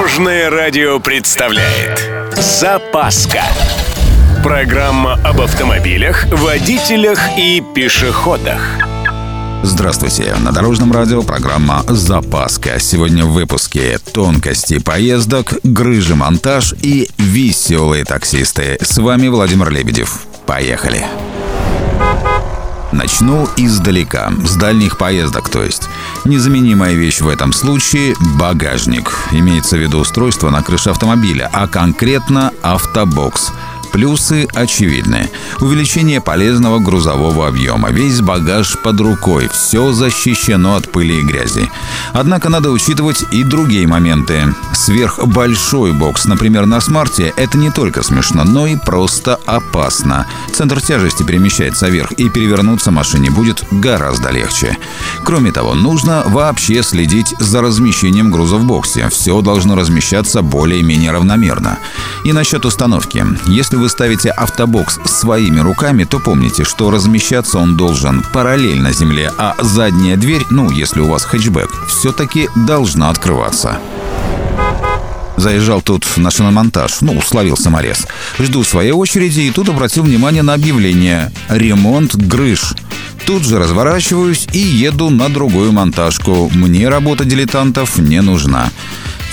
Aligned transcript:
Дорожное 0.00 0.48
радио 0.48 0.98
представляет 0.98 2.08
Запаска 2.32 3.42
Программа 4.42 5.20
об 5.22 5.42
автомобилях, 5.42 6.24
водителях 6.32 7.18
и 7.36 7.62
пешеходах 7.74 8.62
Здравствуйте! 9.62 10.34
На 10.42 10.52
Дорожном 10.52 10.90
радио 10.90 11.22
программа 11.22 11.84
«Запаска». 11.86 12.80
Сегодня 12.80 13.26
в 13.26 13.32
выпуске 13.32 13.98
тонкости 13.98 14.78
поездок, 14.78 15.52
грыжи 15.64 16.14
монтаж 16.14 16.72
и 16.80 17.10
веселые 17.18 18.06
таксисты. 18.06 18.78
С 18.80 18.96
вами 18.96 19.28
Владимир 19.28 19.68
Лебедев. 19.68 20.20
Поехали! 20.46 21.04
Начну 22.92 23.48
издалека, 23.56 24.32
с 24.44 24.56
дальних 24.56 24.98
поездок, 24.98 25.48
то 25.48 25.62
есть. 25.62 25.88
Незаменимая 26.24 26.94
вещь 26.94 27.20
в 27.20 27.28
этом 27.28 27.52
случае– 27.52 28.14
багажник. 28.38 29.12
Имеется 29.30 29.76
в 29.76 29.80
виду 29.80 29.98
устройство 29.98 30.50
на 30.50 30.62
крыше 30.62 30.90
автомобиля, 30.90 31.48
а 31.52 31.68
конкретно 31.68 32.52
автобокс– 32.62 33.52
Плюсы 33.92 34.46
очевидны. 34.54 35.28
Увеличение 35.60 36.20
полезного 36.20 36.78
грузового 36.78 37.48
объема. 37.48 37.90
Весь 37.90 38.20
багаж 38.20 38.78
под 38.78 39.00
рукой. 39.00 39.48
Все 39.48 39.92
защищено 39.92 40.76
от 40.76 40.90
пыли 40.90 41.20
и 41.20 41.22
грязи. 41.22 41.70
Однако 42.12 42.48
надо 42.48 42.70
учитывать 42.70 43.24
и 43.32 43.42
другие 43.42 43.86
моменты. 43.86 44.54
Сверхбольшой 44.72 45.92
бокс, 45.92 46.24
например, 46.24 46.66
на 46.66 46.80
смарте, 46.80 47.32
это 47.36 47.58
не 47.58 47.70
только 47.70 48.02
смешно, 48.02 48.44
но 48.44 48.66
и 48.66 48.76
просто 48.76 49.38
опасно. 49.46 50.26
Центр 50.52 50.80
тяжести 50.80 51.22
перемещается 51.22 51.88
вверх, 51.88 52.12
и 52.12 52.28
перевернуться 52.28 52.90
машине 52.90 53.30
будет 53.30 53.64
гораздо 53.70 54.30
легче. 54.30 54.78
Кроме 55.24 55.52
того, 55.52 55.74
нужно 55.74 56.22
вообще 56.26 56.82
следить 56.82 57.34
за 57.38 57.60
размещением 57.60 58.30
груза 58.30 58.56
в 58.56 58.64
боксе. 58.64 59.08
Все 59.08 59.40
должно 59.40 59.74
размещаться 59.74 60.42
более-менее 60.42 61.12
равномерно. 61.12 61.78
И 62.24 62.32
насчет 62.32 62.64
установки. 62.64 63.24
Если 63.46 63.76
вы 63.80 63.88
ставите 63.88 64.30
автобокс 64.30 64.98
своими 65.06 65.58
руками, 65.60 66.04
то 66.04 66.20
помните, 66.20 66.64
что 66.64 66.90
размещаться 66.90 67.58
он 67.58 67.76
должен 67.76 68.22
параллельно 68.32 68.92
земле, 68.92 69.32
а 69.38 69.56
задняя 69.58 70.16
дверь, 70.16 70.44
ну, 70.50 70.70
если 70.70 71.00
у 71.00 71.08
вас 71.08 71.24
хэтчбэк, 71.24 71.70
все-таки 71.88 72.48
должна 72.54 73.08
открываться. 73.08 73.78
Заезжал 75.36 75.80
тут 75.80 76.06
на 76.18 76.30
шиномонтаж, 76.30 77.00
ну, 77.00 77.22
словил 77.22 77.56
саморез. 77.56 78.06
Жду 78.38 78.62
своей 78.62 78.92
очереди 78.92 79.40
и 79.40 79.50
тут 79.50 79.70
обратил 79.70 80.02
внимание 80.02 80.42
на 80.42 80.52
объявление 80.52 81.32
«Ремонт 81.48 82.14
грыж». 82.14 82.74
Тут 83.24 83.44
же 83.44 83.58
разворачиваюсь 83.58 84.46
и 84.52 84.58
еду 84.58 85.08
на 85.08 85.30
другую 85.30 85.72
монтажку. 85.72 86.50
Мне 86.52 86.88
работа 86.90 87.24
дилетантов 87.24 87.96
не 87.98 88.20
нужна. 88.20 88.70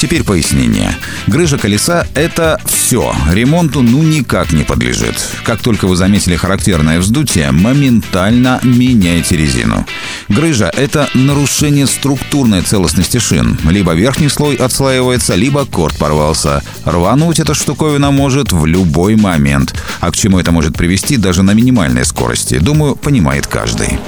Теперь 0.08 0.24
пояснение. 0.24 0.96
Грыжа 1.28 1.58
колеса— 1.58 2.08
это 2.14 2.62
все. 2.66 3.14
Ремонту 3.30 3.82
ну 3.82 4.02
никак 4.02 4.54
не 4.54 4.64
подлежит. 4.64 5.16
Как 5.44 5.60
только 5.60 5.86
вы 5.86 5.98
заметили 5.98 6.38
характерное 6.38 7.02
вздутие, 7.02 7.52
моментально 7.52 8.62
меняйте 8.64 9.36
резину. 9.36 9.86
Грыжа— 10.30 10.72
это 10.78 11.10
нарушение 11.14 11.88
структурной 11.88 12.62
целостности 12.62 13.18
шин. 13.18 13.60
Либо 13.70 13.92
верхний 13.92 14.30
слой 14.30 14.56
отслаивается, 14.56 15.36
либо 15.36 15.66
корт 15.66 15.98
порвался. 15.98 16.64
Рвануть 16.86 17.42
эта 17.42 17.54
штуковина 17.54 18.10
может 18.12 18.54
в 18.54 18.66
любой 18.66 19.18
момент. 19.18 19.76
А 20.00 20.10
к 20.10 20.16
чему 20.16 20.40
это 20.40 20.54
может 20.54 20.78
привести 20.78 21.18
даже 21.18 21.44
на 21.44 21.52
минимальной 21.52 22.06
скорости, 22.06 22.60
думаю, 22.60 22.96
понимает 22.96 23.46
каждый. 23.46 24.00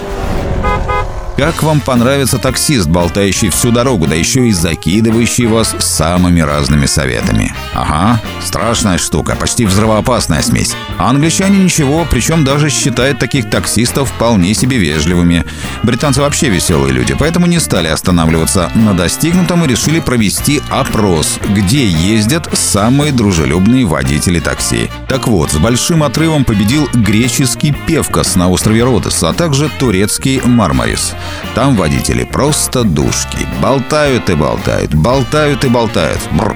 Как 1.40 1.64
вам 1.64 1.80
понравится 1.80 2.38
таксист, 2.38 2.90
болтающий 2.90 3.48
всю 3.48 3.72
дорогу, 3.72 4.08
да 4.08 4.16
еще 4.16 4.50
и 4.50 4.52
закидывающий 4.52 5.46
вас 5.46 5.74
самыми 5.80 6.42
разными 6.42 6.86
советами? 6.86 7.56
Ага, 7.74 8.22
страшная 8.44 8.98
штука, 8.98 9.38
почти 9.38 9.66
взрывоопасная 9.66 10.42
смесь. 10.42 10.76
А 10.98 11.10
англичане 11.10 11.64
ничего, 11.64 12.06
причем 12.12 12.44
даже 12.44 12.70
считают 12.70 13.20
таких 13.20 13.50
таксистов 13.50 14.10
вполне 14.10 14.54
себе 14.54 14.80
вежливыми. 14.80 15.46
Британцы 15.82 16.20
вообще 16.20 16.50
веселые 16.50 16.92
люди, 16.92 17.16
поэтому 17.18 17.46
не 17.46 17.62
стали 17.62 17.88
останавливаться 17.88 18.70
на 18.76 18.94
достигнутом 18.94 19.64
и 19.64 19.68
решили 19.70 20.02
провести 20.02 20.62
опрос, 20.70 21.40
где 21.56 21.88
ездят 21.88 22.50
самые 22.52 23.14
дружелюбные 23.14 23.86
водители 23.86 24.42
такси. 24.42 24.92
Так 25.08 25.30
вот, 25.30 25.52
с 25.52 25.58
большим 25.58 26.04
отрывом 26.04 26.44
победил 26.44 26.90
греческий 26.94 27.74
Певкас 27.88 28.36
на 28.36 28.50
острове 28.50 28.84
Родос, 28.84 29.24
а 29.24 29.32
также 29.32 29.70
турецкий 29.80 30.42
Мармарис. 30.44 31.16
Там 31.56 31.76
водители 31.76 32.24
просто 32.24 32.84
душки. 32.84 33.48
Болтают 33.62 34.30
и 34.30 34.36
болтают, 34.36 34.94
болтают 34.94 35.64
и 35.64 35.68
болтают. 35.68 36.20
Бррр. 36.32 36.56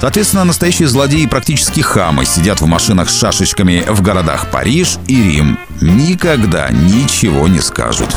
Соответственно, 0.00 0.44
настоящие 0.44 0.88
злодеи 0.88 1.26
практически 1.26 1.80
хамы 1.80 2.24
сидят 2.24 2.60
в 2.60 2.66
машинах 2.66 3.10
с 3.10 3.18
шашечками 3.18 3.84
в 3.88 4.02
городах 4.02 4.50
Париж 4.50 4.98
и 5.06 5.22
Рим. 5.22 5.58
Никогда 5.80 6.68
ничего 6.70 7.48
не 7.48 7.60
скажут. 7.60 8.14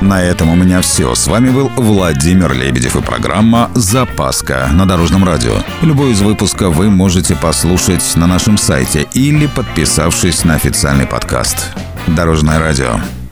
На 0.00 0.22
этом 0.22 0.48
у 0.50 0.54
меня 0.54 0.80
все. 0.80 1.14
С 1.14 1.26
вами 1.26 1.50
был 1.50 1.70
Владимир 1.76 2.52
Лебедев 2.52 2.94
и 2.94 3.02
программа 3.02 3.68
«Запаска» 3.74 4.68
на 4.72 4.86
Дорожном 4.86 5.24
радио. 5.24 5.54
Любой 5.82 6.12
из 6.12 6.20
выпусков 6.20 6.76
вы 6.76 6.88
можете 6.88 7.34
послушать 7.34 8.14
на 8.14 8.28
нашем 8.28 8.58
сайте 8.58 9.08
или 9.12 9.46
подписавшись 9.46 10.44
на 10.44 10.54
официальный 10.54 11.06
подкаст. 11.06 11.72
Дорожное 12.06 12.60
радио. 12.60 13.00